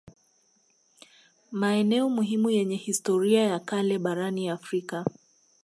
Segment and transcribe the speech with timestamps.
[1.51, 5.05] Maeneo muhimu yenye historia ya kale barani Afrika